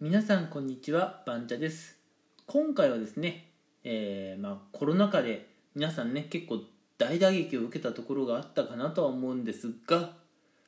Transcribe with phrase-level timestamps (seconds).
[0.00, 1.98] 皆さんこんにちはバンチャです。
[2.46, 3.48] 今回はですね、
[3.82, 6.60] えー、まあ、コロナ禍で皆さんね結構
[6.98, 10.12] 大打撃を受けたところがあったかなとは思うんですが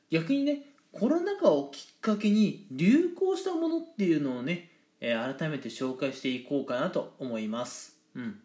[0.09, 7.95] 逆にねコロナ禍をきっかけに流行したものっていうのをね、えー、改めて紹介していこうかなと思います。
[8.15, 8.37] うん。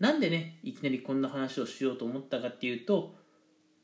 [0.00, 3.14] なんでねいきなりこんな話をしようと思ったかっていうと、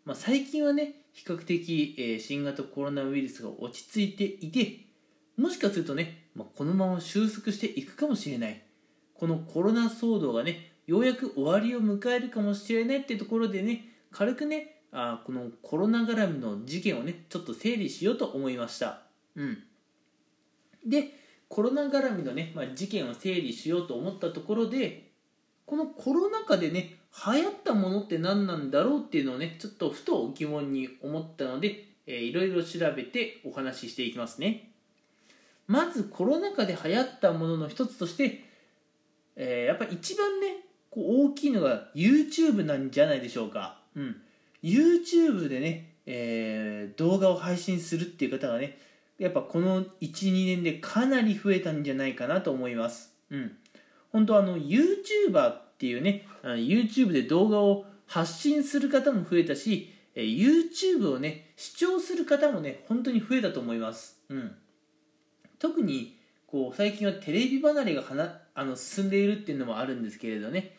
[0.04, 4.80] まあ、最近はね比較的、えー、新型コロナウイルスが落ち着いていて
[5.36, 6.23] もしかするとね、
[6.56, 8.62] このまま収束していくかもしれない。
[9.14, 19.02] このコロナ騒動がねようやく終わりを迎えるかもしれないってところでね軽くねあこのコロナ絡みの事件をねちょっと整理しようと思いました。
[19.36, 19.58] うん。
[20.86, 21.10] で
[21.48, 25.10] コロナ絡みのね、まあ、事件を整理しようと思ったところで
[25.66, 26.96] このコロナ禍でね
[27.26, 34.73] 流行ったものって何なんだろうっていうのをねちょっとふと疑問に思ったので、えー、いろいろ調べてお話ししていきますね。
[35.66, 38.44] まずコロナ禍で流行ったものの一つとして、
[39.36, 40.58] えー、やっぱ一番ね
[40.90, 44.16] こう大きいのが YouTube なんじゃないでしょうか、うん、
[44.62, 48.78] YouTube でね、えー、動画を配信するっていう方がね
[49.18, 53.14] やっぱこの12年でかなり増えたんじゃないかなと思います。
[53.30, 53.56] うん。
[54.10, 64.18] 本当あの YouTuber っていうね YouTube で動画を発信する方も増えたし YouTube をね視聴する方もね本当に増えたと思います。
[64.28, 64.56] うん。
[65.64, 70.76] 特にこう最近はテレビ離れがはなあの進んでいるっていうのもあるんですけれどね。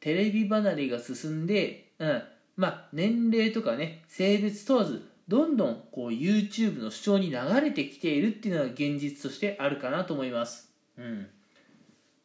[0.00, 2.22] テレビ離れが進んで、うん。
[2.56, 11.28] まあ、年齢とかね性別問わずどんどんこう YouTube の主張に流れてきているっていうのが現実としてあるかなと思います、うん、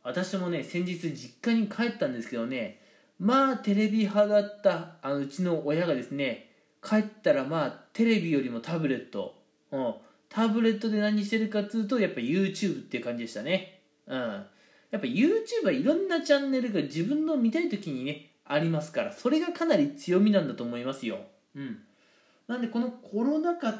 [0.02, 2.81] 私もね先日実家に帰ったんですけどね
[3.19, 6.49] まあテレビ派だったあのうちの親がですね
[6.83, 9.36] 帰ったらまあテレビよりもタブレット、
[9.71, 9.94] うん、
[10.34, 13.81] タブレットで何してるかっつうとやっぱ YouTube っていう感じでしたね。
[14.08, 14.20] うん。
[14.89, 21.20] やっぱ YouTube はいろんなチャンネルが自分の見たい時にねありますからそれがかなり強みなんだと思いますよ。
[21.55, 21.77] うん。
[22.48, 23.76] なんでこのコロナ禍っ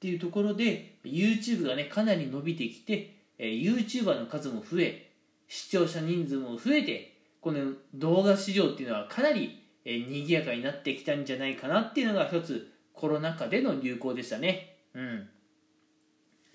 [0.00, 5.10] ていうところで YouTube がねかなり伸びてきて、えー、YouTuber の数も増え
[5.48, 14.76] 視聴者人数も増えてこの動画市場っていうのはかなり、えー、賑やかになってきたんじゃないかなっていうのが一つコロナ禍での流行でしたね。
[14.94, 15.28] うん。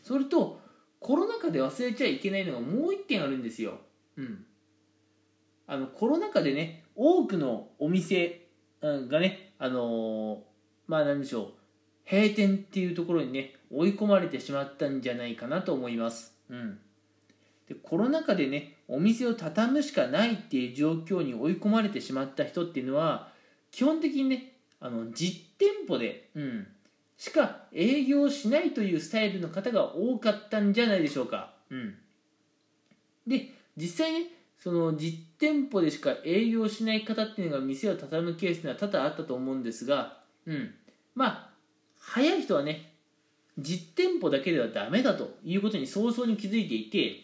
[0.04, 0.60] それと
[1.00, 3.80] コロナ禍で忘れちゃいけないのがもう一点あるんですよ、
[4.18, 4.46] うん、
[5.68, 8.48] あのコロナ禍でね多くのお店
[8.82, 10.38] がねあのー、
[10.88, 11.54] まあ何でしょう
[12.10, 16.80] 閉店っていうところにね追い込まれてしまったんじゃないかなと思います、うん、
[17.68, 23.30] でコロナ禍でねお店を畳むしかないっていう状況に追い込まれてしまった人っていうのは
[23.72, 26.68] 基本的にねあの実店舗で、うん、
[27.20, 31.54] しか営業しないというスタイルの方が多かったんじゃないでしょうか。
[31.70, 31.96] うん、
[33.28, 40.74] で実際ねその実店舗でしか営業しない方っていうのが店を畳むケースには多々あったと思うんですが、うん、
[41.14, 41.50] まあ
[42.00, 42.94] 早い人はね
[43.58, 47.22] 実店舗だけではダメだということに早々に気づいていて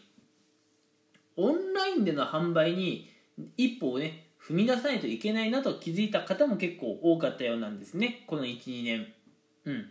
[1.37, 3.09] オンラインでの販売に
[3.55, 9.07] 一歩をね踏み出さないといけないなと気づいた方も結構多かったようなんですねこの12年。
[9.65, 9.89] うん、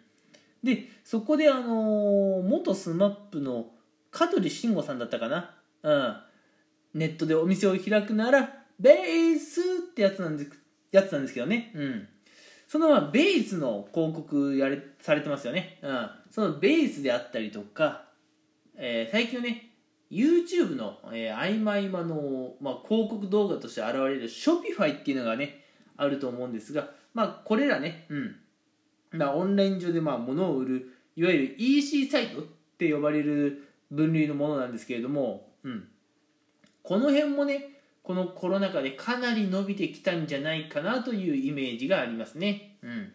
[0.62, 3.66] でそこであのー、元 SMAP の
[4.10, 6.16] 香取慎吾さんだったかな、うん、
[6.94, 9.64] ネットでお店を開くならベースっ
[9.94, 10.52] てやつなんです
[10.92, 12.08] やつなんですけどね、うん、
[12.68, 18.04] そのままベースの広告やれされてますよね、うん、そのベースであったりとか、
[18.76, 19.70] えー、最近はね
[20.10, 25.64] YouTube の、えー、合間合間の、まあ、広告動画として現れる Shopify っていうのがね
[25.96, 28.36] あると思うんですが、まあ、これらね、うん、
[29.14, 32.44] まあ、オンライン上でまあ物を売るいわゆる EC サイトっ
[32.78, 35.88] て呼ばれる分類のものなんですけれども、うん、
[36.82, 37.70] この辺もね
[38.02, 43.12] このコロナ禍でかなり伸びてきたんじゃないかなというイメージがありますね、うん、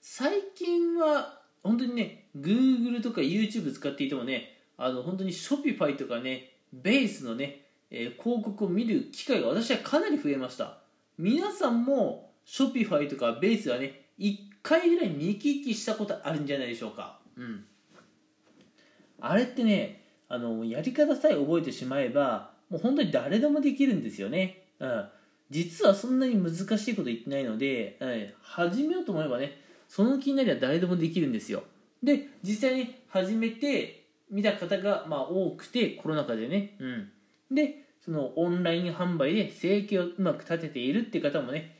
[0.00, 10.78] 最近は本当にね Google とか YouTube 使っていてもねあの本当に Shopify とかねベースのね、えー、広告を見る機会が私はかなり増えました。
[11.18, 17.18] 皆さんもショピファイとかベースはね1回ぐらい見聞きしたことあるんじゃないでしょうか。
[17.36, 17.64] うん。
[19.20, 24.64] あれってねあのやり方さえ覚えてしまえばもう本当に誰でもできるんですよね。
[24.78, 25.08] うん。
[25.50, 31.64] 実はそんなに難しいこと言ってないので、はい、始めようと思えばねその気になりゃ誰でもできるんですよ。
[32.02, 36.76] で実際に始めて見た方がまあ多くてコロナ禍でね。
[36.78, 37.10] うん。
[37.50, 41.76] でそのオンライン販売で生計をうまく立てているって方もね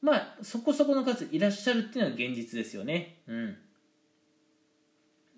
[0.00, 3.18] まあそこそこの数いらっしゃるっていうのは現実ですよね。
[3.26, 3.56] うん。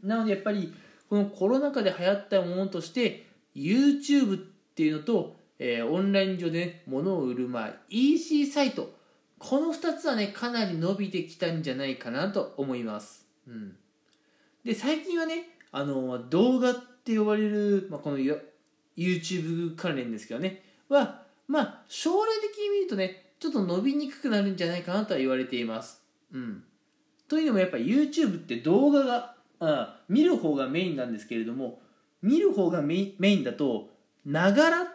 [0.02, 0.72] なのでやっぱり
[1.08, 4.40] このコロナ禍で流行ったものとして YouTube っ
[4.74, 8.98] ていうのと、えー、オンライン上で、ね、物を売る、まあ、EC サイト。
[9.40, 13.74] この2つはねかなり伸びてきたんじゃないかなと思います、うん、
[14.64, 18.18] で最近はねあの動画って呼ばれる、まあ、この
[18.98, 20.62] YouTube 関連ですけどね。
[20.88, 26.02] はまあ将来的に見るとねちょっと伸びにくくなるんじゃないかなとは言われています。
[26.32, 26.62] うん。
[27.26, 31.80] というのもやっぱ YouTube って動画があ見る方がメインなんですけれども
[32.22, 33.88] 見る方がメインだと
[34.26, 34.86] ながらっ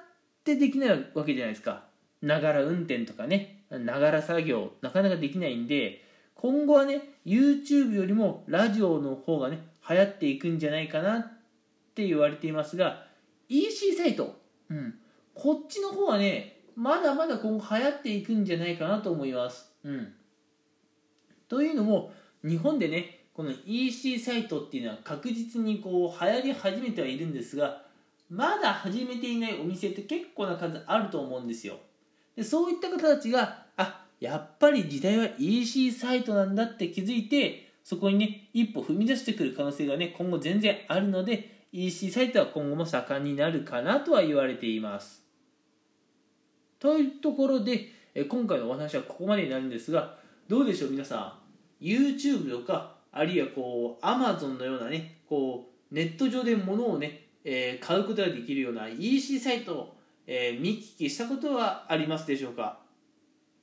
[0.44, 1.86] てできないわけじゃないですか。
[2.22, 3.64] ながら運転とかね。
[3.72, 6.04] ながら作業なかなかできないんで
[6.36, 9.60] 今後はね YouTube よりもラジオの方がね
[9.90, 11.28] 流行っていくんじゃないかなっ
[11.96, 13.06] て言われていますが
[13.50, 14.36] EC サイト、
[14.70, 14.96] うん、
[15.34, 20.14] こっちの方はねまだまだ今後流行っていくんじゃないかなと思います、うん、
[21.48, 22.12] というのも
[22.44, 27.82] 日本でねこの EC サイトっていうのは確実にこう流行り始めてはいるんですが
[28.30, 31.78] まだ始めていないお店って結構な数あると思うんですよ。
[32.36, 45.25] でそういった方たちがあやっぱり時代は EC サイトなんだって気づいてそこにね一歩踏み出してくる可能性がね今後全然あるので EC サイトは今後も盛んになるかなとは言われています。
[46.86, 50.18] というところでえ今回のお話はここまでになるんですが
[50.48, 51.40] どうでしょう皆さ
[51.82, 51.84] ん。
[51.84, 59.98] YouTube とかあるいはこう Amazon のようなねこうネット上で物をね、えー、買うことができるような EC サイトを、
[60.28, 62.78] えー、見聞きしたことはありますでしょうか？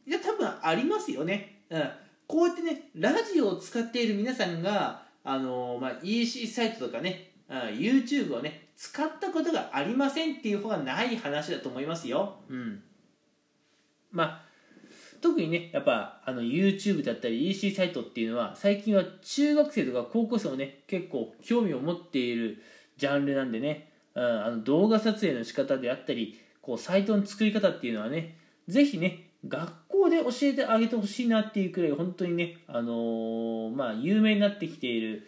[0.04, 1.90] いや多分ありますよね、うん、
[2.26, 12.40] こうやってねラジオを使っている皆さんがあのー、まあ、EC サイトとかね、うん、YouTube をね使ったことがありませんっていう方がない話だと思いますよ。
[12.48, 12.82] うん。
[14.12, 14.42] まあ
[15.20, 22.62] 特にねやっぱあの YouTube だったり EC サイトっていうのは最近は中学生とか高校生もね結構興味を持っている
[22.96, 28.36] ジャンルなんでね、うん、あの動画撮影の仕方であったりこうサイトの作り方っていうのはね
[28.68, 35.26] ぜひね学校で教えてあげてほしいなっていうくらい本当にね、あのー、まあ、有名になってきている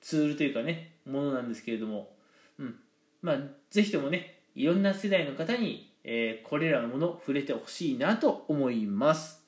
[0.00, 2.10] ツールというかねものなんですけれども、
[2.58, 2.76] うん
[3.22, 3.38] まあ、
[3.70, 9.44] ぜひともねいろんな世代の方にえー、これらのもの触れてほしいなと思います。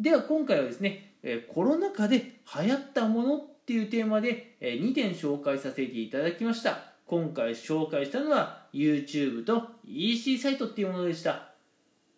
[0.00, 6.94] では今回はですね、えー、コロナ禍で流行ったものっていうテーマで、えー、2点紹介させていただきました。
[7.06, 11.50] 今回紹介したのは YouTube と EC サイトっていうものでした。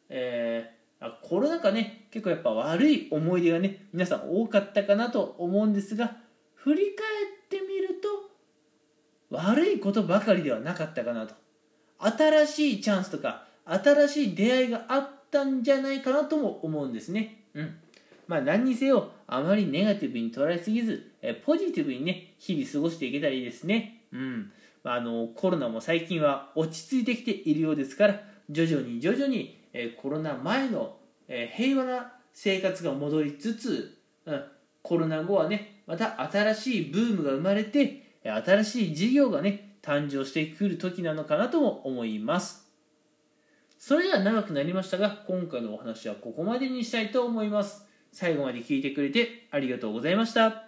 [0.08, 6.16] えー、コロナ禍ね結構やっぱ悪い思い出がね皆さん多かったかなと思うんですが
[6.54, 8.31] 振り返ってみると
[9.31, 11.34] 悪いことばかりではなかったかなと。
[11.99, 17.44] 新しいチャンスとか新しい出会いがあったんじゃないかなとも思うんですね。
[17.55, 17.76] うん。
[18.26, 24.03] まあ何にせよあまりネガティブに捉えすぎず、えポジティブにね、日々過ごしていけたらいいですね。
[24.12, 24.53] うん。
[24.82, 30.97] まあ、あのコロナも最近は落ち着いてきているようですから、徐々に徐々に、えコロナ前の、
[31.29, 34.44] え平和な生活が戻りつつ、うん、
[34.82, 42.68] コロナ後はね、また新しいブームが生まれて、新しい事業がね、誕生してくる時なのかなとも思います。
[43.78, 47.86] それでは長くなりましたが今回のお話はここまでにしたいと思います。
[48.12, 50.68] 最後まで聞いてくれてありがとうございました。